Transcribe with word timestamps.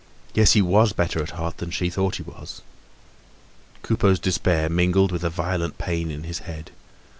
Yes, 0.33 0.53
he 0.53 0.63
was 0.63 0.93
better 0.93 1.21
at 1.21 1.29
heart 1.29 1.57
than 1.57 1.69
she 1.69 1.91
thought 1.91 2.15
he 2.15 2.23
was. 2.23 2.63
Coupeau's 3.83 4.17
despair 4.19 4.67
mingled 4.67 5.11
with 5.11 5.23
a 5.23 5.29
violent 5.29 5.77
pain 5.77 6.09
in 6.09 6.23
his 6.23 6.39
head. 6.39 6.71